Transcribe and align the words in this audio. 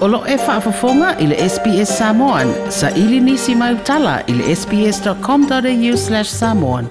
Olo 0.00 0.22
e 0.26 0.36
whaafafonga 0.36 1.18
i 1.20 1.26
le 1.26 1.36
SPS 1.48 1.98
Samoan. 1.98 2.48
Sa 2.70 2.90
ili 2.90 3.20
nisi 3.20 3.54
mai 3.54 3.74
utala 3.74 4.22
i 4.26 4.32
le 4.32 4.56
sps.com.au 4.56 5.96
slash 5.96 6.28
samoan. 6.28 6.86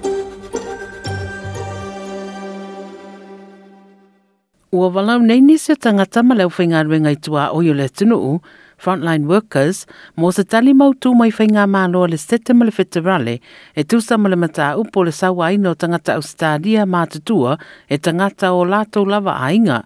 Ua 4.72 4.88
walau 4.88 5.18
nei 5.18 5.40
nisi 5.40 5.72
o 5.72 5.74
tangata 5.74 6.22
ma 6.22 6.34
leo 6.34 6.48
whainga 6.58 6.82
ruenga 6.82 7.10
i 7.10 7.16
tua 7.16 7.50
o 7.50 7.62
yo 7.62 7.74
le 7.74 7.88
tunuu, 7.88 8.38
frontline 8.78 9.26
workers, 9.26 9.86
mo 10.16 10.30
se 10.32 10.44
tali 10.44 10.74
mautu 10.74 11.14
mai 11.14 11.32
whainga 11.34 11.66
māloa 11.66 12.10
le 12.10 12.18
sete 12.18 12.54
ma 12.54 12.64
le 12.64 12.70
wheterale, 12.78 13.40
e 13.74 13.84
tusa 13.84 14.18
ma 14.18 14.28
le 14.28 14.36
mata 14.36 14.76
upo 14.78 15.02
le 15.04 15.12
sawa 15.12 15.50
ino 15.50 15.74
tangata 15.74 16.14
Australia 16.14 16.86
mātutua 16.86 17.58
e 17.88 17.98
tangata 17.98 18.52
o 18.54 18.62
lātou 18.64 19.02
lava 19.02 19.34
ainga. 19.42 19.82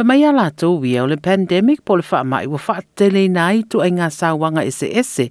Fa 0.00 0.04
mai 0.08 0.22
ala 0.24 0.46
tō 0.48 0.68
wia 0.80 1.02
o 1.04 1.08
le 1.10 1.18
pandemic 1.20 1.82
po 1.84 1.92
le 2.00 2.04
wha 2.08 2.22
mai 2.24 2.46
wa 2.48 2.56
wha 2.56 2.78
tele 2.96 3.26
nai 3.28 3.58
tu 3.68 3.82
ai 3.84 3.90
ngā 3.92 4.06
sāwanga 4.08 4.62
ese 4.64 4.88
ese 5.00 5.26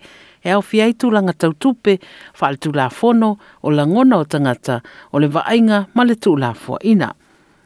e 0.46 0.52
au 0.54 0.62
fiai 0.62 0.94
tu 0.94 1.10
langa 1.10 1.34
tau 1.34 1.56
tupe 1.58 1.96
wha 2.38 2.52
tu 2.62 2.70
la 2.78 2.86
fono 2.94 3.32
o 3.66 3.74
la 3.74 3.88
ngona 3.90 4.20
o 4.22 4.28
tangata 4.30 4.76
o 5.10 5.18
le 5.18 5.26
vainga 5.26 5.80
ma 5.96 6.06
le 6.06 6.16
tu 6.22 6.36
la 6.38 6.54
fua 6.54 6.78
ina. 6.86 7.10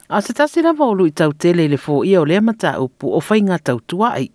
A 0.08 0.22
se 0.24 0.32
tasi 0.32 0.64
lava 0.64 0.88
o 0.88 0.94
lui 0.94 1.12
tau 1.12 1.36
tele 1.36 1.68
le 1.68 1.76
fo 1.76 2.00
ia 2.08 2.22
o 2.22 2.24
le 2.24 2.40
amata 2.40 2.80
upu 2.80 3.12
o 3.12 3.20
whainga 3.20 3.58
tau 3.60 3.84
tuai. 3.84 4.30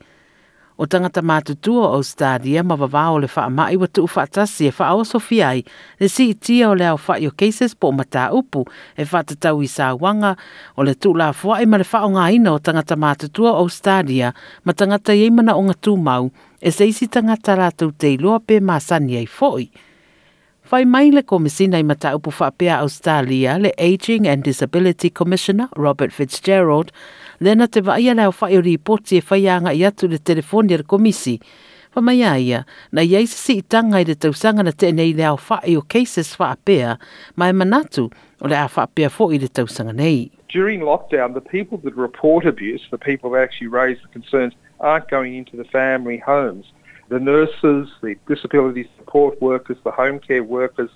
O 0.80 0.86
tangata 0.88 1.20
mātutua 1.20 1.90
o 1.92 2.04
stadia 2.08 2.62
ma 2.64 2.78
wawao 2.80 3.18
le 3.20 3.28
wha 3.28 3.50
mai 3.52 3.76
wa 3.76 3.88
tuu 3.92 4.08
whaatasi 4.08 4.70
e 4.70 4.72
wha 4.78 4.94
o 4.96 5.02
sofiai 5.04 5.66
le 6.00 6.08
si 6.08 6.30
tia 6.34 6.70
o 6.70 6.78
le 6.80 6.88
au 6.88 7.00
wha 7.08 7.18
o 7.28 7.32
cases 7.36 7.76
po 7.76 7.92
mata 7.92 8.30
upu 8.32 8.64
e 8.96 9.04
wha 9.12 9.24
tatau 9.28 9.60
i 9.60 9.68
sa 9.68 9.90
wanga 9.94 10.38
o 10.78 10.86
le 10.88 10.94
tuu 10.96 11.20
la 11.20 11.34
fua 11.34 11.60
e 11.60 11.68
ma 11.68 11.82
le 11.82 11.88
wha 11.92 12.06
o 12.08 12.14
ngā 12.16 12.30
ina 12.38 12.56
o 12.56 12.64
tangata 12.64 12.96
mātutua 12.96 13.58
o 13.60 13.68
stadia 13.68 14.32
ma 14.64 14.72
tangata 14.72 15.12
i 15.12 15.28
mana 15.30 15.58
o 15.60 15.68
ngā 15.68 15.98
mau 16.00 16.32
e 16.62 16.72
seisi 16.72 17.12
tangata 17.12 17.60
rātou 17.60 17.92
te 17.92 18.16
iloa 18.16 18.40
pe 18.40 18.64
māsani 18.64 19.20
ai 19.20 19.28
foi. 19.28 19.68
Whai 20.70 20.86
mai 20.86 21.10
le 21.10 21.24
komisina 21.24 21.80
i 21.80 21.84
mata 21.84 22.12
upu 22.16 22.30
whapea 22.30 22.76
Australia 22.80 23.58
le 23.58 23.72
Aging 23.78 24.28
and 24.28 24.44
Disability 24.44 25.10
Commissioner 25.10 25.68
Robert 25.76 26.12
Fitzgerald 26.14 26.92
lena 27.40 27.68
te 27.68 27.82
vai 27.82 28.08
ala 28.10 28.28
o 28.30 28.34
whai 28.40 28.58
o 28.58 28.62
ripoti 28.62 29.18
e 29.18 29.24
whai 29.32 29.48
anga 29.50 29.74
i 29.74 29.82
atu 29.82 30.08
le 30.08 30.20
telefoni 30.20 30.78
le 30.78 30.84
komisi. 30.84 31.40
Wha 31.96 32.02
mai 32.02 32.22
aia, 32.22 32.66
na 32.92 33.02
iei 33.02 33.26
se 33.26 33.38
si 33.38 33.58
itanga 33.64 33.98
i 33.98 34.06
le 34.06 34.14
tausanga 34.14 34.64
na 34.64 34.72
tenei 34.72 35.16
leo 35.18 35.40
whai 35.50 35.76
o 35.76 35.82
cases 35.82 36.36
whapea 36.38 37.00
mai 37.36 37.52
manatu 37.52 38.12
o 38.40 38.48
le 38.48 38.56
a 38.56 38.68
whapea 38.70 39.10
fo 39.10 39.32
i 39.34 39.40
le 39.40 39.48
tausanga 39.50 39.96
nei. 39.96 40.30
During 40.54 40.82
lockdown, 40.82 41.34
the 41.34 41.42
people 41.42 41.80
that 41.80 41.96
report 41.96 42.46
abuse, 42.46 42.86
the 42.92 42.98
people 43.00 43.32
that 43.32 43.42
actually 43.42 43.74
raise 43.74 43.98
the 44.04 44.14
concerns, 44.14 44.54
aren't 44.80 45.10
going 45.10 45.34
into 45.34 45.58
the 45.58 45.66
family 45.66 46.20
homes. 46.20 46.66
The 47.10 47.20
nurses, 47.20 47.90
the 48.02 48.16
disability 48.28 48.90
support 48.98 49.42
workers, 49.42 49.78
the 49.84 49.92
home 49.92 50.20
care 50.20 50.44
workers 50.44 50.90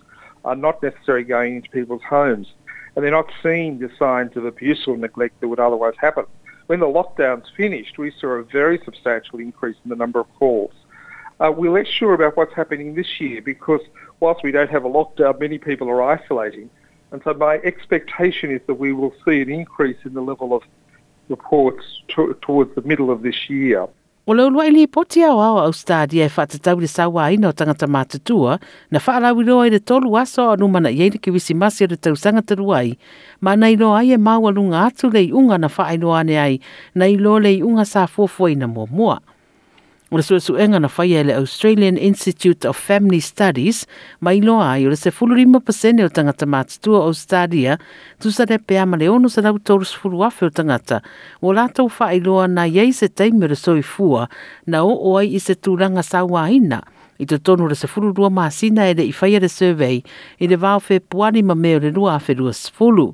are 0.45 0.55
not 0.55 0.81
necessarily 0.81 1.25
going 1.25 1.57
into 1.57 1.69
people's 1.69 2.03
homes 2.03 2.47
and 2.95 3.03
they're 3.03 3.11
not 3.11 3.31
seeing 3.41 3.79
the 3.79 3.89
signs 3.97 4.37
of 4.37 4.45
abuse 4.45 4.85
or 4.87 4.95
neglect 4.95 5.39
that 5.41 5.47
would 5.47 5.59
otherwise 5.59 5.95
happen. 5.97 6.25
When 6.67 6.79
the 6.79 6.85
lockdown's 6.85 7.49
finished, 7.57 7.97
we 7.97 8.11
saw 8.19 8.29
a 8.35 8.43
very 8.43 8.79
substantial 8.85 9.39
increase 9.39 9.75
in 9.83 9.89
the 9.89 9.95
number 9.95 10.19
of 10.19 10.27
calls. 10.35 10.73
Uh, 11.39 11.51
we're 11.51 11.71
less 11.71 11.87
sure 11.87 12.13
about 12.13 12.37
what's 12.37 12.53
happening 12.53 12.93
this 12.93 13.19
year 13.19 13.41
because 13.41 13.81
whilst 14.19 14.43
we 14.43 14.51
don't 14.51 14.69
have 14.69 14.85
a 14.85 14.89
lockdown, 14.89 15.39
many 15.39 15.57
people 15.57 15.89
are 15.89 16.03
isolating. 16.03 16.69
And 17.11 17.21
so 17.23 17.33
my 17.33 17.55
expectation 17.63 18.51
is 18.51 18.61
that 18.67 18.75
we 18.75 18.93
will 18.93 19.13
see 19.25 19.41
an 19.41 19.49
increase 19.49 19.97
in 20.05 20.13
the 20.13 20.21
level 20.21 20.55
of 20.55 20.63
reports 21.27 21.83
to, 22.09 22.37
towards 22.41 22.73
the 22.75 22.81
middle 22.83 23.09
of 23.09 23.23
this 23.23 23.49
year. 23.49 23.87
O 24.25 24.33
lau 24.33 24.49
lua 24.49 24.67
ili 24.67 24.87
poti 24.87 25.23
au 25.23 25.41
au 25.41 25.57
au 25.59 25.73
stadi 25.73 26.19
e 26.23 26.29
whaatatau 26.31 26.79
le 26.79 26.87
sawa 26.87 27.25
aina 27.25 27.49
o 27.49 27.51
tangata 27.51 27.87
mātutua, 27.87 28.55
na 28.91 28.99
whaalau 29.03 29.41
iloa 29.41 29.67
i 29.67 29.69
le 29.69 29.79
tolu 29.79 30.15
aso 30.17 30.45
o 30.47 30.55
numana 30.55 30.87
i 30.89 31.01
eile 31.03 31.19
ki 31.19 31.31
wisi 31.31 31.53
masi 31.53 31.83
o 31.83 31.87
le 31.91 31.97
tau 31.97 32.15
sangata 32.15 32.55
ma 33.41 33.55
na 33.55 33.67
ilo 33.67 33.91
ai 33.91 34.13
e 34.13 34.17
maua 34.17 34.51
lunga 34.51 34.85
atu 34.87 35.09
lei 35.09 35.31
unga 35.33 35.57
na 35.57 35.67
whaailoa 35.67 36.19
ane 36.19 36.39
ai, 36.39 36.59
na 36.95 37.07
ilo 37.07 37.39
lei 37.39 37.61
unga 37.61 37.83
sa 37.85 38.07
fuafua 38.07 38.55
mua 38.67 38.87
mua. 38.87 39.19
O 40.13 40.17
le 40.19 40.21
suesuʻega 40.21 40.77
na 40.77 40.89
faia 40.93 41.23
e 41.23 41.25
le 41.25 41.33
Australian 41.41 41.95
Institute 41.97 42.67
of 42.69 42.77
Family 42.77 43.17
Studies 43.17 43.79
ma 44.21 44.29
iloa 44.37 44.67
ai 44.75 44.83
o 44.85 44.91
le 44.91 44.97
75% 44.99 46.03
o 46.05 46.09
tagata 46.13 46.45
matutua 46.45 46.99
o 46.99 47.07
Australia 47.09 47.79
tusale 48.21 48.59
pea 48.61 48.85
ma 48.85 48.97
le 49.01 49.07
afe 49.09 50.45
o 50.45 50.49
tagata 50.49 51.01
ua 51.41 51.53
latou 51.53 51.89
faailoa 51.89 52.47
na 52.47 52.67
iai 52.67 52.93
se 52.93 53.09
taimi 53.09 53.45
o 53.45 53.47
le 53.47 53.55
soifua 53.55 54.27
na 54.67 54.83
oo 54.83 55.17
ai 55.17 55.33
i 55.33 55.39
se 55.39 55.55
tulaga 55.55 56.03
sauāina 56.03 56.83
i 57.17 57.25
totonu 57.25 57.67
le 57.67 57.73
12 57.73 58.29
masina 58.29 58.85
e 58.85 58.93
i 58.93 59.11
faia 59.11 59.39
le 59.39 59.49
survey 59.49 60.03
i 60.39 60.47
le 60.47 60.55
vaofepuani 60.55 61.41
ma 61.41 61.55
mea 61.55 61.77
o 61.77 61.79
le 61.79 61.89
2020 61.89 63.13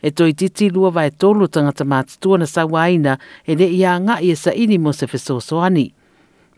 e 0.00 0.10
toi 0.10 0.32
titi 0.32 0.70
lua 0.70 0.90
vai 0.90 1.10
tolu 1.10 1.48
tangata 1.48 1.84
mātutua 1.84 2.38
na 2.38 2.46
sawaina 2.46 3.18
e 3.44 3.54
le 3.54 3.68
ia 3.68 3.98
ngā 4.00 4.22
ia 4.22 4.36
sa 4.36 4.52
ini 4.52 4.78
mo 4.78 4.92
se 4.92 5.06
fesosoani. 5.06 6.03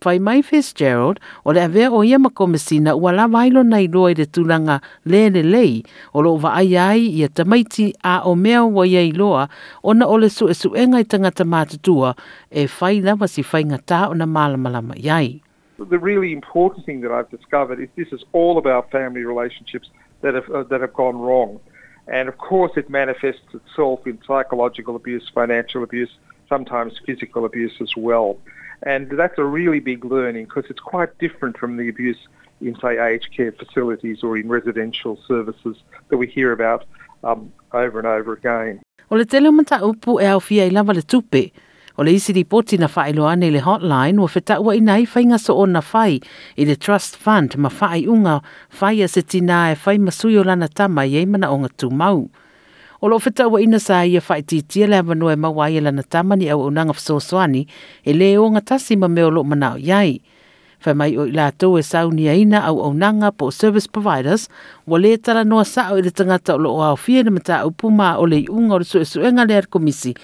Fai 0.00 0.18
mai 0.18 0.42
Fitzgerald 0.42 1.18
o 1.44 1.52
le 1.52 1.62
avea 1.64 1.90
o 1.90 2.02
ia 2.04 2.18
makomesina 2.18 2.94
ua 2.94 3.12
la 3.12 3.26
vailo 3.26 3.62
nei 3.62 3.88
loa 3.88 4.10
i 4.10 4.14
le 4.14 4.26
tulanga 4.26 4.80
le 5.04 5.30
le 5.30 5.42
lei 5.42 5.82
o 6.12 6.20
lo 6.20 6.36
wa 6.36 6.52
ai 6.54 6.76
ai 6.76 7.08
i 7.18 7.24
a 7.24 7.28
tamaiti 7.28 7.94
a 8.02 8.20
o 8.28 8.34
mea 8.34 8.64
wa 8.64 8.86
ia 8.86 9.00
i 9.00 9.12
loa 9.12 9.48
o 9.82 10.16
le 10.16 10.28
su 10.28 10.48
e 10.48 10.54
su 10.54 10.74
enga 10.74 11.00
i 11.00 11.04
tangata 11.04 11.44
mātutua 11.44 12.14
e 12.50 12.66
fai 12.66 13.00
lava 13.00 13.26
si 13.26 13.42
fai 13.42 13.64
ngata 13.64 14.08
o 14.10 14.14
na 14.14 14.26
malamalama 14.26 14.94
iai. 14.96 15.40
The 15.78 15.98
really 15.98 16.32
important 16.32 16.86
thing 16.86 17.00
that 17.02 17.12
I've 17.12 17.30
discovered 17.30 17.80
is 17.80 17.88
this 17.96 18.12
is 18.12 18.24
all 18.32 18.56
about 18.56 18.90
family 18.90 19.24
relationships 19.24 19.90
that 20.22 20.34
have, 20.34 20.48
uh, 20.48 20.62
that 20.64 20.80
have 20.80 20.94
gone 20.94 21.16
wrong. 21.16 21.60
And 22.08 22.28
of 22.28 22.38
course 22.38 22.72
it 22.76 22.88
manifests 22.88 23.52
itself 23.52 24.06
in 24.06 24.18
psychological 24.26 24.96
abuse, 24.96 25.30
financial 25.34 25.82
abuse, 25.82 26.10
sometimes 26.48 26.94
physical 27.04 27.44
abuse 27.44 27.74
as 27.80 27.92
well. 27.96 28.38
And 28.82 29.10
that's 29.10 29.38
a 29.38 29.44
really 29.44 29.80
big 29.80 30.04
learning 30.04 30.44
because 30.46 30.64
it's 30.68 30.80
quite 30.80 31.16
different 31.18 31.56
from 31.58 31.76
the 31.76 31.88
abuse 31.88 32.18
in, 32.60 32.76
say, 32.80 32.98
aged 32.98 33.34
care 33.36 33.52
facilities 33.52 34.22
or 34.22 34.36
in 34.36 34.48
residential 34.48 35.18
services 35.26 35.76
that 36.08 36.16
we 36.16 36.26
hear 36.26 36.52
about 36.52 36.84
um, 37.24 37.52
over 37.72 37.98
and 37.98 38.06
over 38.06 38.32
again. 38.32 38.80
O 39.10 39.16
le 39.16 39.24
tele 39.24 39.52
mata 39.52 39.78
upu 39.82 40.20
e 40.20 40.26
au 40.26 40.40
fia 40.40 40.66
i 40.66 40.70
lava 40.70 40.92
le 40.92 41.02
tupe. 41.02 41.52
O 41.96 42.02
le 42.02 42.12
isi 42.12 42.32
ripoti 42.32 42.78
na 42.78 42.88
whaelo 42.88 43.28
ane 43.30 43.50
le 43.50 43.60
hotline 43.60 44.18
wa 44.18 44.26
whita 44.26 44.60
ua 44.60 44.74
ina 44.76 44.98
i 44.98 45.06
whainga 45.06 45.38
so 45.38 45.54
o 45.56 45.64
na 45.64 45.80
whai 45.92 46.20
i 46.58 46.64
le 46.64 46.76
trust 46.76 47.16
fund 47.16 47.56
ma 47.56 47.70
whai 47.80 48.04
unga 48.06 48.42
whai 48.80 49.02
a 49.02 49.08
se 49.08 49.22
tina 49.22 49.70
e 49.72 49.76
whai 49.84 49.98
masui 49.98 50.36
o 50.36 50.42
lana 50.42 50.68
tama 50.68 51.06
i 51.06 51.22
eimana 51.22 51.52
o 51.52 51.58
ngā 51.62 51.90
mau. 51.92 52.28
O 53.00 53.08
lo 53.08 53.18
fetaua 53.18 53.60
ina 53.60 53.78
sa 53.78 54.06
ia 54.06 54.20
fai 54.20 54.42
le 54.88 54.96
avano 54.96 55.30
e 55.30 55.36
mawa 55.36 55.70
ia 55.70 55.80
lana 55.80 56.02
tamani 56.02 56.48
au 56.48 56.64
unanga 56.64 56.92
fsoswani 56.92 57.66
e 58.04 58.12
le 58.12 58.38
o 58.38 58.50
ngatasi 58.50 58.96
ma 58.96 59.08
meo 59.08 59.30
lo 59.30 59.44
manao 59.44 59.76
yai. 59.76 60.22
Fai 60.80 60.94
mai 60.94 61.16
o 61.18 61.26
i 61.26 61.52
tau 61.58 61.76
e 61.78 61.82
sauni 61.82 62.28
a 62.28 62.34
ina 62.34 62.64
au 62.64 62.88
unanga 62.88 63.32
po 63.32 63.50
service 63.50 63.86
providers 63.86 64.48
wa 64.86 64.98
le 64.98 65.16
tala 65.18 65.44
noa 65.44 65.64
sa 65.64 65.92
o 65.92 65.98
ile 65.98 66.10
tangata 66.10 66.54
o 66.54 66.58
loo 66.58 66.80
au 66.82 66.96
fia 66.96 67.22
na 67.22 67.30
mata 67.30 67.66
upu 67.66 67.90
ma 67.90 68.16
o 68.16 68.24
le 68.26 68.48
unga 68.48 68.74
o 68.74 68.78
le 68.78 68.84
su 68.84 69.20
e 69.20 69.30
le 69.30 69.62
komisi. 69.68 70.14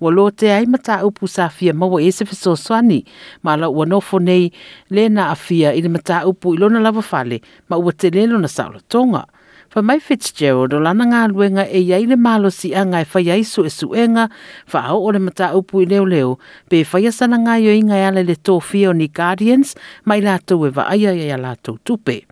Wa 0.00 0.10
lo 0.10 0.30
te 0.30 0.52
ai 0.52 0.66
mata 0.66 1.04
upu 1.04 1.26
sa 1.26 1.48
fia 1.48 1.74
mawa 1.74 2.00
e 2.00 2.12
se 2.12 2.24
fsoswani 2.24 3.04
ma 3.42 3.56
la 3.56 3.68
ua 3.68 3.86
nofo 3.86 4.18
nei 4.20 4.52
le 4.90 5.08
na 5.08 5.30
a 5.30 5.34
fia 5.34 5.72
le 5.72 5.88
mata 5.88 6.26
upu 6.26 6.54
lona 6.56 6.78
lava 6.78 7.02
fale 7.02 7.40
ma 7.68 7.76
ua 7.76 7.92
te 7.92 8.10
lelo 8.10 8.38
na 8.38 8.46
sa 8.46 8.68
o 8.70 8.78
tonga. 8.88 9.26
Fa 9.70 9.82
mai 9.86 10.00
Fitzgerald 10.02 10.72
o 10.74 10.78
lana 10.82 11.04
ngā 11.06 11.18
luenga 11.30 11.62
e 11.70 11.78
iai 11.78 12.08
le 12.10 12.16
malo 12.18 12.48
si 12.50 12.72
anga 12.74 13.04
e 13.04 13.06
whai 13.12 13.28
aisu 13.36 13.62
e 13.62 13.70
suenga, 13.70 14.24
fa 14.66 14.80
au 14.90 15.04
o 15.06 15.12
le 15.14 15.20
mata 15.22 15.52
upu 15.54 15.84
i 15.84 15.86
leo 15.86 16.02
leo, 16.04 16.32
pe 16.68 16.82
asana 16.82 17.38
ngā 17.38 17.54
yo 17.62 17.94
ale 17.94 18.24
le 18.24 18.34
fio 18.60 18.92
ni 18.92 19.06
Guardians, 19.06 19.76
mai 20.04 20.20
lātou 20.20 20.66
e 20.66 20.72
lātou 20.72 21.78
tupe. 21.84 22.26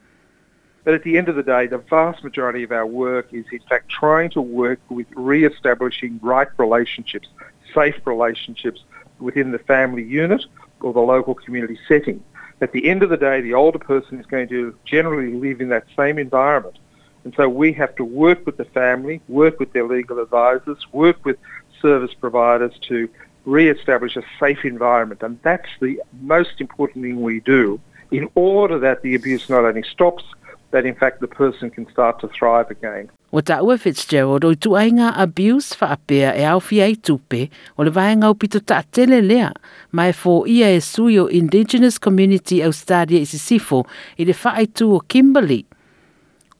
But 0.83 0.95
at 0.95 1.05
the 1.05 1.17
end 1.17 1.29
of 1.29 1.37
the 1.37 1.45
day, 1.45 1.69
the 1.69 1.79
vast 1.79 2.25
majority 2.25 2.65
of 2.65 2.73
our 2.73 2.87
work 2.87 3.29
is 3.31 3.47
in 3.53 3.61
fact 3.69 3.89
trying 3.89 4.31
to 4.31 4.41
work 4.43 4.81
with 4.89 5.07
re-establishing 5.15 6.19
right 6.21 6.49
relationships, 6.59 7.29
safe 7.73 8.05
relationships 8.05 8.83
within 9.21 9.53
the 9.53 9.61
family 9.61 10.03
unit 10.03 10.45
or 10.81 10.93
the 10.93 10.99
local 10.99 11.37
community 11.37 11.79
setting. 11.87 12.21
At 12.61 12.73
the 12.73 12.89
end 12.89 13.05
of 13.05 13.11
the 13.11 13.17
day, 13.17 13.41
the 13.41 13.55
older 13.55 13.79
person 13.79 14.19
is 14.19 14.27
going 14.27 14.49
to 14.49 14.75
generally 14.85 15.33
live 15.35 15.61
in 15.61 15.69
that 15.69 15.85
same 15.97 16.19
environment. 16.19 16.81
And 17.25 17.35
so 17.35 17.49
we 17.49 17.73
have 17.75 17.95
to 17.97 18.05
work 18.05 18.47
with 18.47 18.57
the 18.57 18.65
family, 18.65 19.21
work 19.29 19.59
with 19.59 19.73
their 19.73 19.87
legal 19.87 20.19
advisors, 20.19 20.79
work 20.93 21.25
with 21.25 21.37
service 21.81 22.15
providers 22.15 22.73
to 22.89 23.09
re-establish 23.45 24.17
a 24.17 24.23
safe 24.39 24.65
environment. 24.65 25.23
And 25.23 25.39
that's 25.43 25.71
the 25.81 26.01
most 26.23 26.61
important 26.61 27.05
thing 27.05 27.23
we 27.23 27.41
do 27.41 27.81
in 28.11 28.29
order 28.35 28.79
that 28.79 29.03
the 29.03 29.15
abuse 29.15 29.49
not 29.51 29.65
only 29.65 29.83
stops, 29.83 30.25
that 30.71 30.85
in 30.85 30.95
fact 30.95 31.21
the 31.21 31.29
person 31.29 31.71
can 31.71 31.89
start 31.91 32.21
to 32.21 32.29
thrive 32.29 32.71
again. 32.71 33.11
O 33.33 33.41
ta 33.41 33.61
ue 33.61 33.77
Fitzgerald 33.77 34.45
o 34.45 34.55
tu 34.55 34.77
ainga 34.77 35.13
abuse 35.17 35.75
fa 35.77 35.93
apea 35.97 36.33
e 36.37 36.45
au 36.45 36.61
fia 36.61 36.89
i 36.89 36.97
tupe 36.97 37.49
o 37.77 37.85
le 37.85 37.91
vaenga 37.91 38.29
o 38.29 38.35
pito 38.35 38.61
ta 38.61 38.83
tele 38.83 39.21
lea 39.21 39.53
mai 39.93 40.13
fo 40.13 40.45
ia 40.47 40.71
e 40.73 40.81
sui 40.81 41.19
o 41.19 41.29
Indigenous 41.29 41.99
Community 41.99 42.63
Australia 42.63 43.21
i 43.21 43.27
sifo 43.27 43.85
i 44.17 44.25
le 44.25 44.33
fa 44.33 44.57
tu 44.73 44.95
o 44.95 45.01
Kimberley. 45.01 45.65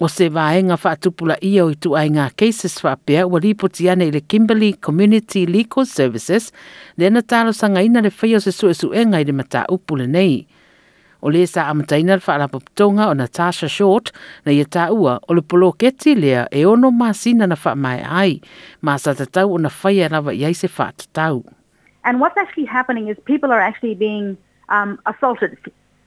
O 0.01 0.07
se 0.07 0.29
vaenga 0.31 0.77
fa 0.79 0.93
tupula 0.95 1.35
ia 1.43 1.65
o 1.67 1.73
tu 1.75 1.97
ai 1.99 2.07
ngā 2.15 2.29
cases 2.39 2.77
fa 2.79 2.93
apea 2.95 3.25
o 3.27 3.39
ripoti 3.43 3.89
ana 3.91 4.07
i 4.07 4.13
le 4.15 4.21
Kimberley 4.21 4.77
Community 4.79 5.43
Legal 5.47 5.87
Services 5.91 6.53
le 6.97 7.11
na 7.11 7.19
talo 7.23 7.51
sanga 7.51 7.83
ina 7.83 7.99
le 8.07 8.13
fai 8.15 8.37
o 8.37 8.39
se 8.39 8.53
su 8.55 8.71
e 8.71 8.75
su 8.79 8.93
i 8.95 9.03
le 9.25 9.33
mata 9.33 9.65
upule 9.69 10.07
nei. 10.07 10.47
O 11.21 11.31
le 11.31 11.45
sa 11.47 11.67
amataina 11.67 12.15
le 12.15 12.23
whaalapaputonga 12.23 13.09
o 13.11 13.15
Natasha 13.15 13.67
Short 13.67 14.13
na 14.47 14.53
ia 14.53 14.65
tā 14.65 14.87
ua 14.95 15.19
o 15.29 15.35
le 15.35 15.43
polo 15.43 15.73
keti 15.73 16.15
lea 16.15 16.47
e 16.53 16.65
ono 16.65 16.93
māsina 16.93 17.49
na 17.49 17.57
wha 17.57 17.75
mai 17.75 17.99
ai. 17.99 18.41
Ma 18.83 18.97
sa 18.99 19.15
tatau 19.15 19.51
o 19.55 19.59
na 19.59 19.69
whaia 19.69 20.09
rawa 20.09 20.31
iai 20.31 20.55
se 20.55 20.69
wha 20.79 20.93
tatau. 20.93 21.43
And 22.05 22.21
what's 22.21 22.39
actually 22.39 22.67
happening 22.67 23.09
is 23.09 23.17
people 23.25 23.51
are 23.51 23.61
actually 23.61 23.97
being 23.97 24.37
um, 24.69 25.01
assaulted, 25.07 25.59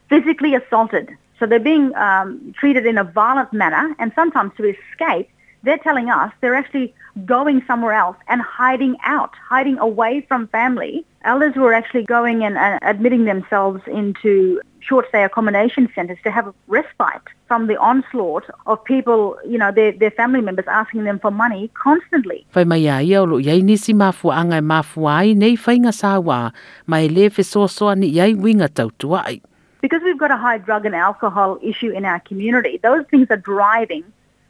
physically 0.08 0.56
assaulted. 0.56 1.12
So 1.42 1.48
they're 1.48 1.60
being 1.60 1.96
um, 1.96 2.54
treated 2.56 2.86
in 2.86 3.00
a 3.00 3.04
violent 3.04 3.52
manner 3.52 3.96
and 3.98 4.12
sometimes 4.14 4.52
to 4.58 4.76
escape, 4.76 5.28
they're 5.64 5.80
telling 5.80 6.08
us 6.08 6.32
they're 6.40 6.54
actually 6.54 6.94
going 7.26 7.64
somewhere 7.66 7.94
else 7.94 8.16
and 8.28 8.42
hiding 8.44 8.96
out, 9.04 9.32
hiding 9.50 9.80
away 9.80 10.24
from 10.28 10.48
family. 10.50 11.04
Elders 11.24 11.56
were 11.56 11.74
actually 11.74 12.04
going 12.04 12.44
and 12.44 12.60
uh, 12.60 12.78
admitting 12.84 13.26
themselves 13.26 13.82
into 13.88 14.62
short 14.82 15.08
stay 15.10 15.24
accommodation 15.24 15.90
centres 15.96 16.20
to 16.24 16.30
have 16.30 16.46
a 16.48 16.54
respite 16.68 17.26
from 17.48 17.66
the 17.66 17.78
onslaught 17.78 18.46
of 18.68 18.84
people, 18.84 19.36
you 19.48 19.58
know, 19.58 19.72
their, 19.72 19.92
their 19.94 20.12
family 20.12 20.42
members 20.42 20.66
asking 20.68 21.06
them 21.06 21.18
for 21.20 21.32
money 21.32 21.72
constantly. 21.74 22.46
Whai 22.54 22.66
mai 22.66 22.86
a 22.86 23.02
ia 23.02 23.22
olo 23.22 23.42
iai 23.42 23.62
nisi 23.64 23.94
mafua 23.94 24.38
anga 24.42 24.62
e 24.62 25.06
ai 25.10 25.34
nei 25.34 25.56
whainga 25.58 25.94
sawa 25.94 26.54
mai 26.86 27.08
le 27.08 27.30
fe 27.30 27.44
so 27.44 27.66
so 27.68 27.94
ni 27.94 28.14
iai 28.14 28.36
winga 28.36 28.70
tautua. 28.70 29.26
Because 29.82 30.02
we've 30.04 30.18
got 30.18 30.32
a 30.32 30.38
high 30.38 30.60
drug 30.60 30.86
and 30.86 30.96
alcohol 30.96 31.60
issue 31.62 31.90
in 31.90 32.06
our 32.06 32.20
community, 32.20 32.78
those 32.78 33.06
things 33.08 33.28
are 33.30 33.38
driving 33.38 34.04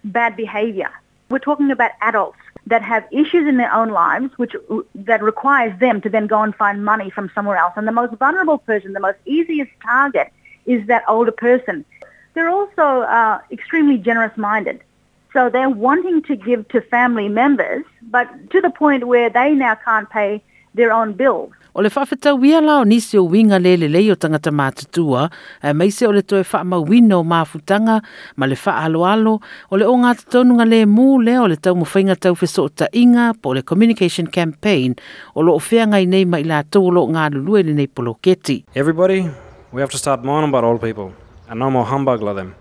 bad 0.03 0.35
behaviour. 0.35 0.91
We're 1.29 1.39
talking 1.39 1.71
about 1.71 1.91
adults 2.01 2.37
that 2.67 2.81
have 2.83 3.07
issues 3.11 3.47
in 3.47 3.57
their 3.57 3.73
own 3.73 3.89
lives 3.89 4.37
which 4.37 4.55
that 4.93 5.23
requires 5.23 5.77
them 5.79 6.01
to 6.01 6.09
then 6.09 6.27
go 6.27 6.41
and 6.41 6.53
find 6.53 6.83
money 6.85 7.09
from 7.09 7.31
somewhere 7.33 7.57
else. 7.57 7.73
And 7.75 7.87
the 7.87 7.91
most 7.91 8.13
vulnerable 8.15 8.57
person, 8.59 8.93
the 8.93 8.99
most 8.99 9.17
easiest 9.25 9.71
target 9.81 10.31
is 10.65 10.85
that 10.87 11.03
older 11.07 11.31
person. 11.31 11.85
They're 12.33 12.49
also 12.49 13.01
uh, 13.01 13.39
extremely 13.51 13.97
generous-minded. 13.97 14.81
So 15.33 15.49
they're 15.49 15.69
wanting 15.69 16.23
to 16.23 16.35
give 16.35 16.67
to 16.69 16.81
family 16.81 17.29
members, 17.29 17.85
but 18.01 18.27
to 18.51 18.61
the 18.61 18.69
point 18.69 19.07
where 19.07 19.29
they 19.29 19.53
now 19.53 19.75
can't 19.75 20.09
pay 20.09 20.43
their 20.73 20.91
own 20.91 21.13
bills. 21.13 21.53
O 21.73 21.81
le 21.81 21.89
whawhetau 21.89 22.35
wia 22.35 22.59
lao 22.61 22.83
nisi 22.83 23.17
o 23.17 23.23
winga 23.23 23.59
le 23.59 23.77
le 23.77 23.87
lei 23.87 24.11
o 24.11 24.15
tangata 24.15 24.51
mātutua, 24.51 25.29
eh, 25.63 25.69
e 25.69 25.73
meise 25.73 26.03
o 26.03 26.11
le 26.11 26.21
toe 26.21 26.43
wha 26.43 26.63
mawina 26.63 27.19
o 27.19 27.23
mafutanga, 27.23 28.01
ma 28.35 28.45
le 28.45 28.57
wha 28.59 28.73
alo 28.83 29.05
alo, 29.07 29.39
o 29.71 29.77
le 29.79 29.87
o 29.87 29.95
ngā 29.95 30.11
taununga 30.27 30.67
le 30.67 30.83
mū 30.83 31.23
le 31.23 31.37
o 31.39 31.47
le 31.47 31.55
tau 31.55 31.75
mo 31.75 31.85
tau 31.85 32.35
wheso 32.35 32.65
o 32.65 32.67
ta 32.67 32.87
inga, 32.91 33.33
po 33.41 33.53
le 33.53 33.61
communication 33.61 34.27
campaign, 34.27 34.95
o 35.33 35.41
lo 35.41 35.55
o 35.55 35.59
whea 35.59 35.87
ngai 35.87 36.05
nei 36.07 36.25
ma 36.25 36.39
i 36.39 36.43
la 36.43 36.63
tau 36.63 36.91
lo 36.91 37.07
ngā 37.07 37.31
lulue 37.31 37.63
le 37.63 37.73
nei 37.73 37.87
polo 37.87 38.17
keti. 38.21 38.65
Everybody, 38.75 39.29
we 39.71 39.79
have 39.79 39.91
to 39.91 39.97
start 39.97 40.25
mourning 40.25 40.49
about 40.49 40.65
old 40.65 40.81
people, 40.81 41.13
and 41.47 41.57
no 41.57 41.71
more 41.71 41.85
humbug 41.85 42.21
like 42.21 42.35
them. 42.35 42.55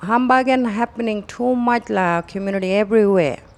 Humbugging 0.00 0.64
happening 0.64 1.24
too 1.24 1.54
much 1.54 1.90
like 1.90 2.28
community 2.28 2.72
everywhere. 2.72 3.49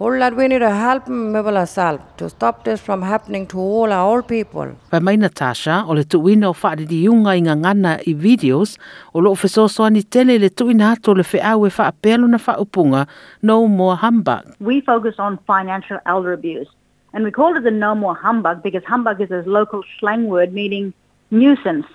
All 0.00 0.18
that 0.18 0.34
we 0.34 0.48
need 0.48 0.58
to 0.58 0.70
help 0.70 1.04
people 1.04 1.56
ourselves 1.56 2.02
to 2.16 2.28
stop 2.28 2.64
this 2.64 2.80
from 2.80 3.00
happening 3.00 3.46
to 3.46 3.60
all 3.60 3.92
our 3.92 4.16
old 4.16 4.26
people. 4.26 4.74
Pai 4.90 4.98
mai 4.98 5.14
Natasha, 5.14 5.84
o 5.86 5.92
le 5.92 6.02
tuina 6.02 6.48
o 6.48 6.52
whaare 6.52 6.84
di 6.84 7.06
unga 7.06 7.30
i 7.30 7.40
ngana 7.40 8.00
i 8.04 8.12
videos, 8.12 8.76
o 9.14 9.20
lo 9.20 9.36
whesoso 9.36 9.84
ani 9.86 10.02
tele 10.02 10.40
le 10.40 10.50
tuina 10.50 10.96
ato 10.96 11.14
le 11.14 11.22
whi 11.22 11.38
au 11.38 11.64
e 11.64 11.70
wha 11.78 11.92
apelo 11.92 12.28
na 12.28 12.38
wha 12.44 12.56
upunga, 12.56 13.06
no 13.40 13.68
more 13.68 13.94
humbug. 13.94 14.56
We 14.58 14.80
focus 14.80 15.14
on 15.20 15.38
financial 15.46 16.00
elder 16.06 16.32
abuse. 16.32 16.66
And 17.12 17.22
we 17.22 17.30
call 17.30 17.56
it 17.56 17.62
the 17.62 17.70
no 17.70 17.94
more 17.94 18.16
humbug 18.16 18.64
because 18.64 18.82
humbug 18.82 19.20
is 19.20 19.30
a 19.30 19.44
local 19.46 19.84
slang 20.00 20.26
word 20.26 20.52
meaning 20.52 20.92
nuisance. 21.30 21.86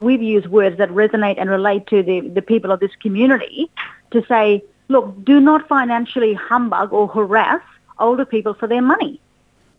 We've 0.00 0.22
used 0.22 0.46
words 0.46 0.78
that 0.78 0.88
resonate 0.88 1.38
and 1.38 1.50
relate 1.50 1.86
to 1.88 2.02
the, 2.02 2.20
the 2.20 2.40
people 2.40 2.70
of 2.70 2.80
this 2.80 2.92
community 3.02 3.70
to 4.12 4.24
say, 4.24 4.64
look, 4.88 5.24
do 5.24 5.40
not 5.40 5.66
financially 5.68 6.34
humbug 6.34 6.92
or 6.92 7.08
harass 7.08 7.62
older 7.98 8.24
people 8.24 8.54
for 8.54 8.66
their 8.66 8.82
money. 8.82 9.20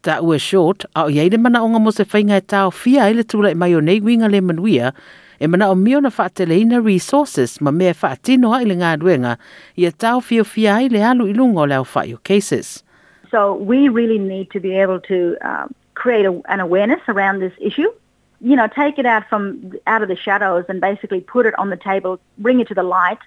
Ta 0.01 0.19
ua 0.21 0.37
short, 0.37 0.85
a 0.95 1.05
o 1.05 1.09
iei 1.09 1.37
mana 1.37 1.59
onga 1.59 1.81
mo 1.81 1.91
se 1.91 2.03
whainga 2.03 2.37
e 2.37 2.41
tau 2.41 2.69
fia 2.69 3.09
ele 3.09 3.23
tula 3.23 3.49
i 3.49 3.53
mai 3.53 3.73
o 3.73 3.79
nei 3.79 3.99
winga 3.99 4.29
le 4.29 4.41
manuia, 4.41 4.93
e 5.41 5.47
mana 5.47 5.69
o 5.69 5.75
mio 5.75 5.99
na 5.99 6.09
whaateleina 6.09 6.83
resources 6.83 7.59
ma 7.59 7.71
mea 7.71 7.93
whaatino 7.93 8.53
ai 8.53 8.65
le 8.65 8.75
ngā 8.75 9.01
ruenga, 9.01 9.37
i 9.77 9.85
a 9.85 9.91
tau 9.91 10.19
fia 10.19 10.43
fia 10.43 10.75
ai 10.75 10.87
le 10.87 11.01
alu 11.01 11.25
ilunga 11.33 11.61
o 11.61 11.65
leo 11.65 11.83
whai 11.83 12.13
o 12.13 12.17
cases. 12.17 12.83
So 13.31 13.55
we 13.55 13.89
really 13.89 14.19
need 14.19 14.51
to 14.51 14.59
be 14.59 14.77
able 14.77 14.99
to 15.01 15.35
uh, 15.41 15.67
create 15.95 16.25
a, 16.25 16.39
an 16.47 16.59
awareness 16.59 17.01
around 17.07 17.39
this 17.39 17.53
issue. 17.59 17.91
You 18.41 18.55
know, 18.55 18.67
take 18.67 18.99
it 18.99 19.05
out 19.05 19.27
from 19.27 19.73
out 19.87 20.03
of 20.03 20.07
the 20.07 20.15
shadows 20.15 20.65
and 20.69 20.79
basically 20.79 21.21
put 21.21 21.45
it 21.45 21.57
on 21.57 21.69
the 21.69 21.77
table, 21.77 22.19
bring 22.37 22.59
it 22.59 22.67
to 22.67 22.75
the 22.75 22.83
light, 22.83 23.17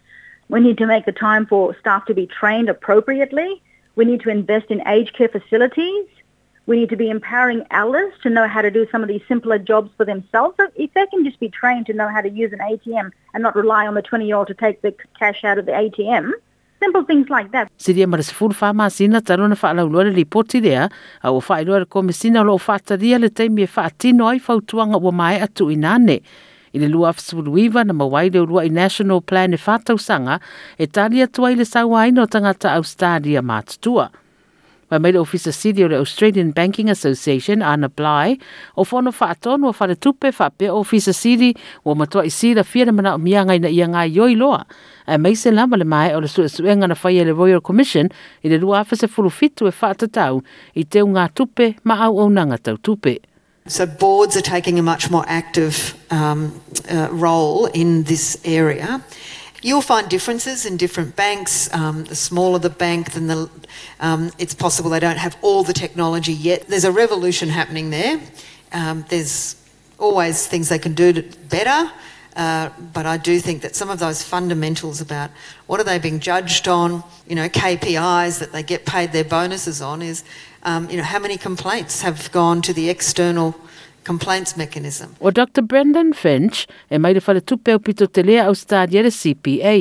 We 0.48 0.60
need 0.60 0.78
to 0.78 0.86
make 0.86 1.04
the 1.04 1.12
time 1.12 1.46
for 1.46 1.76
staff 1.78 2.06
to 2.06 2.14
be 2.14 2.26
trained 2.26 2.68
appropriately. 2.68 3.62
We 3.96 4.04
need 4.04 4.20
to 4.22 4.30
invest 4.30 4.70
in 4.70 4.86
aged 4.86 5.14
care 5.14 5.28
facilities. 5.28 6.06
We 6.66 6.76
need 6.80 6.90
to 6.90 6.96
be 6.96 7.10
empowering 7.10 7.64
elders 7.70 8.12
to 8.22 8.30
know 8.30 8.46
how 8.46 8.62
to 8.62 8.70
do 8.70 8.86
some 8.92 9.02
of 9.02 9.08
these 9.08 9.22
simpler 9.26 9.58
jobs 9.58 9.90
for 9.96 10.04
themselves. 10.04 10.56
If 10.76 10.92
they 10.94 11.06
can 11.06 11.24
just 11.24 11.40
be 11.40 11.48
trained 11.48 11.86
to 11.86 11.94
know 11.94 12.08
how 12.08 12.20
to 12.20 12.28
use 12.28 12.52
an 12.52 12.60
ATM 12.60 13.10
and 13.34 13.42
not 13.42 13.56
rely 13.56 13.86
on 13.86 13.94
the 13.94 14.02
20-year-old 14.02 14.48
to 14.48 14.54
take 14.54 14.82
the 14.82 14.94
cash 15.18 15.44
out 15.44 15.58
of 15.58 15.66
the 15.66 15.72
ATM, 15.72 16.32
simple 16.78 17.04
things 17.04 17.28
like 17.28 17.52
that. 17.52 17.70
Siria 17.76 18.06
mara 18.06 18.22
se 18.22 18.32
fulu 18.32 18.54
wha 18.60 18.88
sina 18.88 19.20
taro 19.20 19.46
na 19.46 19.56
wha 19.62 19.72
lau 19.72 19.86
lore 19.86 20.10
li 20.10 20.24
poti 20.24 20.60
rea, 20.60 20.88
a 21.24 21.30
o 21.30 21.40
wha 21.40 21.56
ilua 21.62 21.88
ko 21.88 22.02
mesina 22.02 22.44
lo 22.44 22.58
taria 22.58 23.18
le 23.18 23.28
teimi 23.30 23.62
e 23.62 23.68
wha 23.74 23.90
tino 23.98 24.26
ai 24.28 24.38
whautuanga 24.38 25.00
ua 25.02 25.12
mai 25.12 25.40
atu 25.40 25.70
inane. 25.72 26.22
I 26.72 26.78
le 26.78 26.88
lua 26.88 27.10
afsuluiva 27.14 27.84
na 27.84 27.92
mawai 27.92 28.28
le 28.30 28.40
urua 28.44 28.64
i 28.66 28.70
National 28.70 29.20
Plan 29.20 29.54
e 29.54 29.58
whātausanga 29.58 30.40
e 30.78 30.86
tali 30.86 31.22
atua 31.22 31.52
i 31.52 31.58
le 31.58 31.64
sauaina 31.64 32.22
o 32.22 32.26
tangata 32.26 32.74
Australia 32.76 33.42
mātutua. 33.42 34.10
Mai 34.90 34.98
mai 35.04 35.12
le 35.12 35.20
ofisa 35.20 35.52
siri 35.52 35.84
o 35.84 35.88
le 35.88 35.98
Australian 36.00 36.50
Banking 36.56 36.88
Association, 36.88 37.60
Anna 37.60 37.90
Bly, 37.90 38.38
o 38.74 38.84
whono 38.88 39.12
whaatonu 39.12 39.68
o 39.68 39.74
whare 39.76 39.94
tupe 39.94 40.30
whape 40.32 40.70
o 40.70 40.80
ofisa 40.80 41.12
siri 41.12 41.52
o 41.84 41.94
matua 41.94 42.24
i 42.24 42.30
sira 42.32 42.64
whiana 42.64 42.92
mana 42.92 43.14
o 43.14 43.18
mianga 43.18 43.52
ina 43.58 43.68
ia 43.68 43.84
ngā 43.84 44.06
ioi 44.08 44.36
loa. 44.40 44.64
A 45.06 45.18
mai 45.18 45.34
se 45.36 45.52
lama 45.52 45.76
le 45.76 45.84
mai 45.84 46.14
o 46.16 46.20
le 46.24 46.28
sua 46.28 46.48
suenga 46.48 46.88
na 46.88 46.96
whaia 46.96 47.26
le 47.28 47.36
Royal 47.36 47.60
Commission 47.60 48.08
i 48.42 48.48
le 48.48 48.56
lua 48.56 48.80
afisa 48.80 49.08
furu 49.08 49.28
fitu 49.28 49.68
e 49.68 49.72
whaatatau 49.76 50.40
i 50.74 50.84
teo 50.84 51.04
ngā 51.04 51.28
tupe 51.34 51.74
ma 51.84 52.00
au 52.08 52.20
au 52.24 52.30
nanga 52.30 52.56
tau 52.56 52.80
tupe. 52.80 53.18
So 53.68 53.84
boards 53.84 54.34
are 54.34 54.40
taking 54.40 54.78
a 54.78 54.82
much 54.82 55.10
more 55.10 55.24
active 55.28 55.94
um, 56.10 56.58
uh, 56.90 57.08
role 57.10 57.66
in 57.66 58.04
this 58.04 58.40
area. 58.44 59.04
You'll 59.60 59.82
find 59.82 60.08
differences 60.08 60.64
in 60.64 60.78
different 60.78 61.16
banks. 61.16 61.72
Um, 61.74 62.04
the 62.04 62.14
smaller 62.14 62.58
the 62.58 62.70
bank, 62.70 63.12
then 63.12 63.26
the, 63.26 63.50
um, 64.00 64.30
it's 64.38 64.54
possible 64.54 64.88
they 64.88 65.00
don't 65.00 65.18
have 65.18 65.36
all 65.42 65.64
the 65.64 65.74
technology 65.74 66.32
yet. 66.32 66.66
There's 66.68 66.84
a 66.84 66.92
revolution 66.92 67.50
happening 67.50 67.90
there. 67.90 68.20
Um, 68.72 69.04
there's 69.10 69.56
always 69.98 70.46
things 70.46 70.70
they 70.70 70.78
can 70.78 70.94
do 70.94 71.22
better, 71.50 71.90
uh, 72.36 72.70
but 72.94 73.04
I 73.04 73.18
do 73.18 73.38
think 73.38 73.60
that 73.62 73.76
some 73.76 73.90
of 73.90 73.98
those 73.98 74.22
fundamentals 74.22 75.02
about 75.02 75.30
what 75.66 75.78
are 75.78 75.84
they 75.84 75.98
being 75.98 76.20
judged 76.20 76.68
on, 76.68 77.02
you 77.26 77.34
know, 77.34 77.48
KPIs 77.48 78.38
that 78.38 78.52
they 78.52 78.62
get 78.62 78.86
paid 78.86 79.12
their 79.12 79.24
bonuses 79.24 79.82
on, 79.82 80.00
is 80.00 80.24
um, 80.62 80.88
you 80.90 80.96
know, 80.96 81.04
how 81.04 81.18
many 81.18 81.36
complaints 81.36 82.02
have 82.02 82.30
gone 82.32 82.62
to 82.62 82.72
the 82.72 82.88
external 82.90 83.54
complaints 84.04 84.56
mechanism. 84.56 85.14
O 85.20 85.30
Dr. 85.30 85.62
Brendan 85.62 86.12
Finch 86.12 86.66
e 86.90 86.98
mai 86.98 87.12
le 87.12 87.20
whale 87.20 87.40
tupe 87.40 87.74
o 87.74 87.78
pito 87.78 88.06
te 88.06 88.22
lea 88.22 88.46
Australia 88.46 89.02
le 89.02 89.10
CPA. 89.10 89.76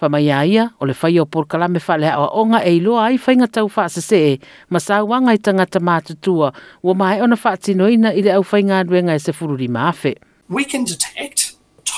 Pa 0.00 0.08
mai 0.08 0.30
aia, 0.32 0.70
o 0.80 0.86
le 0.88 0.94
whai 1.02 1.18
o 1.20 1.26
por 1.26 1.44
kalame 1.44 1.80
whale 1.86 2.08
a 2.08 2.26
onga 2.32 2.64
e 2.64 2.80
loa 2.80 3.04
ai 3.10 3.18
whainga 3.18 3.50
tau 3.52 3.68
whaasa 3.68 4.00
se 4.00 4.20
e, 4.32 4.40
ma 4.70 4.80
sa 4.80 5.02
wanga 5.04 5.36
i 5.36 5.38
tangata 5.38 5.80
mātutua, 5.80 6.54
ua 6.82 6.94
mai 6.94 7.20
ona 7.20 7.36
whaatinoina 7.36 8.14
i 8.16 8.24
le 8.24 8.32
au 8.38 8.44
whainga 8.52 8.80
aduenga 8.80 9.14
e 9.14 9.20
se 9.20 9.32
fururi 9.32 9.68
maafe. 9.68 10.16
We 10.48 10.64
can 10.64 10.84
detect 10.84 11.49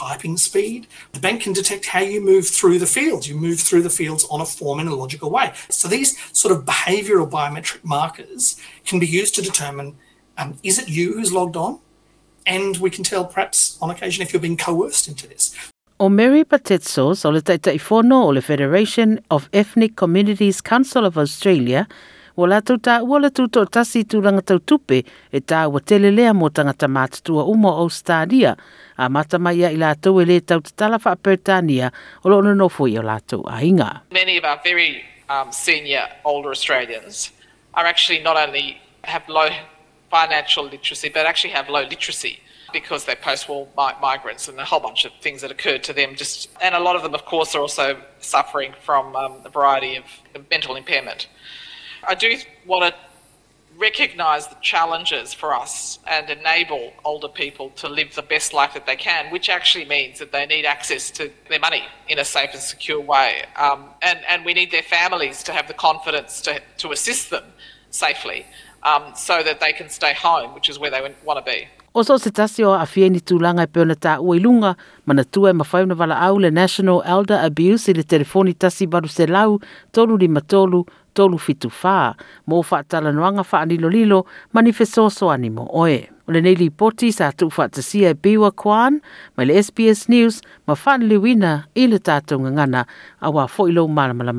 typing 0.02 0.36
speed. 0.36 0.86
The 1.12 1.20
bank 1.20 1.42
can 1.42 1.52
detect 1.52 1.86
how 1.86 2.00
you 2.00 2.20
move 2.20 2.46
through 2.48 2.78
the 2.78 2.86
fields. 2.86 3.28
You 3.28 3.36
move 3.36 3.60
through 3.60 3.82
the 3.82 3.96
fields 4.00 4.24
on 4.30 4.40
a 4.40 4.46
form 4.58 4.80
in 4.80 4.88
a 4.88 4.94
logical 4.94 5.30
way. 5.30 5.52
So 5.68 5.88
these 5.88 6.10
sort 6.32 6.52
of 6.54 6.64
behavioral 6.64 7.28
biometric 7.30 7.84
markers 7.84 8.56
can 8.84 8.98
be 8.98 9.06
used 9.06 9.34
to 9.36 9.42
determine 9.42 9.96
um, 10.38 10.58
is 10.62 10.78
it 10.78 10.88
you 10.88 11.12
who's 11.14 11.32
logged 11.32 11.56
on? 11.56 11.78
And 12.46 12.76
we 12.78 12.90
can 12.90 13.04
tell 13.04 13.24
perhaps 13.24 13.78
on 13.80 13.90
occasion 13.90 14.22
if 14.22 14.32
you're 14.32 14.46
being 14.48 14.56
coerced 14.56 15.06
into 15.06 15.28
this. 15.28 15.54
O 16.00 16.08
Mary 16.08 16.44
Patetsos 16.44 17.24
o 17.24 17.30
le 17.30 17.42
taitai 17.42 17.78
fono 17.78 18.22
o 18.22 18.28
le 18.28 18.40
Federation 18.40 19.20
of 19.30 19.48
Ethnic 19.52 19.94
Communities 19.94 20.60
Council 20.60 21.04
of 21.04 21.16
Australia, 21.16 21.86
o 22.36 22.46
la 22.46 22.60
tau 22.60 23.04
ua 23.04 23.18
le 23.18 23.30
tuto 23.30 23.64
tasi 23.66 24.04
tau 24.04 24.58
tupe 24.58 25.04
e 25.32 25.40
tā 25.40 25.66
ua 25.68 25.80
tele 25.80 26.10
lea 26.10 26.32
mo 26.32 26.48
tangata 26.48 26.86
mātutua 26.88 27.44
umo 27.48 27.70
o 27.82 27.88
Stadia, 27.88 28.56
a 28.96 29.08
mata 29.08 29.38
mai 29.38 29.56
ia 29.58 29.70
i 29.70 29.76
la 29.76 29.94
tau 29.94 30.20
e 30.20 30.24
le 30.24 30.40
tau 30.40 30.60
tatala 30.60 30.98
wha 31.04 31.90
o 32.24 32.28
lo 32.28 32.54
no 32.54 32.68
fo 32.68 32.86
i 32.86 32.98
o 32.98 33.02
la 33.02 33.18
a 33.18 33.62
inga. 33.62 34.02
Many 34.10 34.38
of 34.38 34.44
our 34.44 34.60
very 34.64 35.04
um, 35.28 35.52
senior 35.52 36.08
older 36.24 36.50
Australians 36.50 37.30
are 37.74 37.86
actually 37.86 38.22
not 38.22 38.36
only 38.36 38.80
have 39.04 39.28
low 39.28 39.48
financial 40.10 40.64
literacy, 40.64 41.08
but 41.08 41.26
actually 41.26 41.54
have 41.54 41.68
low 41.68 41.82
literacy 41.82 42.38
because 42.72 43.04
they're 43.04 43.16
post-war 43.16 43.66
mi- 43.76 43.98
migrants 44.00 44.48
and 44.48 44.58
a 44.58 44.64
whole 44.64 44.80
bunch 44.80 45.04
of 45.04 45.12
things 45.20 45.42
that 45.42 45.50
occurred 45.50 45.82
to 45.84 45.92
them. 45.92 46.14
Just 46.14 46.48
and 46.60 46.74
a 46.74 46.80
lot 46.80 46.96
of 46.96 47.02
them, 47.02 47.14
of 47.14 47.24
course, 47.24 47.54
are 47.54 47.60
also 47.60 48.00
suffering 48.20 48.74
from 48.84 49.16
um, 49.16 49.40
a 49.44 49.50
variety 49.50 49.96
of 49.96 50.04
mental 50.50 50.76
impairment. 50.76 51.28
I 52.06 52.14
do 52.14 52.36
want 52.66 52.92
to 52.92 53.00
recognise 53.78 54.48
the 54.48 54.56
challenges 54.60 55.32
for 55.32 55.54
us 55.54 55.98
and 56.06 56.28
enable 56.28 56.92
older 57.04 57.28
people 57.28 57.70
to 57.70 57.88
live 57.88 58.14
the 58.14 58.22
best 58.22 58.52
life 58.52 58.74
that 58.74 58.86
they 58.86 58.96
can, 58.96 59.30
which 59.32 59.48
actually 59.48 59.84
means 59.86 60.18
that 60.18 60.30
they 60.30 60.46
need 60.46 60.64
access 60.64 61.10
to 61.12 61.30
their 61.48 61.58
money 61.58 61.82
in 62.08 62.18
a 62.18 62.24
safe 62.24 62.50
and 62.52 62.60
secure 62.60 63.00
way. 63.00 63.44
Um, 63.56 63.86
and, 64.02 64.20
and 64.28 64.44
we 64.44 64.52
need 64.52 64.70
their 64.70 64.82
families 64.82 65.42
to 65.44 65.52
have 65.52 65.68
the 65.68 65.74
confidence 65.74 66.40
to, 66.42 66.60
to 66.78 66.92
assist 66.92 67.30
them 67.30 67.44
safely 67.90 68.46
um, 68.82 69.12
so 69.14 69.42
that 69.42 69.60
they 69.60 69.72
can 69.72 69.88
stay 69.88 70.14
home, 70.14 70.54
which 70.54 70.68
is 70.68 70.78
where 70.78 70.90
they 70.90 71.00
want 71.24 71.44
to 71.44 71.50
be. 71.50 71.68
O 71.94 72.02
so 72.02 72.16
se 72.16 72.30
tasi 72.30 72.64
o 72.64 72.72
a 72.72 72.86
fieni 72.88 73.20
tūlanga 73.20 73.66
e 73.66 73.68
peona 73.68 73.92
tā 73.94 74.14
ua 74.16 74.36
ilunga, 74.38 74.70
mana 75.04 75.24
tua 75.24 75.50
e 75.50 75.52
mawhauna 75.52 75.92
wala 75.98 76.16
au 76.24 76.38
le 76.40 76.50
National 76.50 77.02
Elder 77.04 77.44
Abuse 77.44 77.90
i 77.90 77.92
le 77.92 78.02
telefoni 78.02 78.54
tasi 78.54 78.86
baru 78.86 79.08
se 79.12 79.26
lau, 79.26 79.58
tolu 79.92 80.16
lima 80.16 80.40
tolu, 80.40 80.86
tolu 81.12 81.36
fitu 81.36 81.68
whā, 81.68 82.14
mō 82.48 82.62
whaatala 82.64 83.12
noanga 83.12 83.44
wha 83.44 83.60
anilo 83.60 83.90
lilo, 83.92 84.22
manifestoso 84.54 85.28
animo 85.30 85.68
oe. 85.68 86.08
O 86.28 86.32
le 86.32 86.40
neili 86.40 86.70
poti 86.70 87.12
sa 87.12 87.28
tu 87.32 87.50
whaatasia 87.52 88.14
e 88.14 88.14
biwa 88.14 88.50
kwaan, 88.56 89.02
mai 89.36 89.50
le 89.50 89.60
SBS 89.60 90.08
News, 90.08 90.40
ma 90.66 90.72
whaan 90.72 91.04
liwina 91.10 91.52
i 91.76 91.84
le 91.92 92.00
tātou 92.00 92.40
ngangana, 92.40 92.86
a 93.20 93.28
wā 93.28 93.44
fōilo 93.52 93.84
malamala 93.84 94.32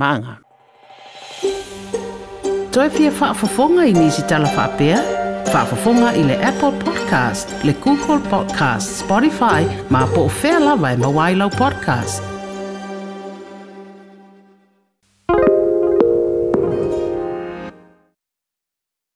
Toi 2.74 2.89
fia 2.89 3.12
whaafafonga 3.20 3.86
i 3.86 3.94
nisi 3.94 4.22
tala 4.22 4.50
whaapea? 4.58 5.00
Whaafafonga 5.53 6.13
i 6.15 6.24
le 6.24 6.38
Apple 6.46 6.72
Podcast, 6.72 7.53
le 7.63 7.74
Google 7.74 8.20
Podcast, 8.30 9.00
Spotify, 9.00 9.62
ma 9.89 10.08
po 10.08 10.22
o 10.25 10.32
whea 10.44 10.60
lawa 10.60 10.94
e 10.94 10.98
mawailau 10.98 11.50
podcast. 11.50 12.33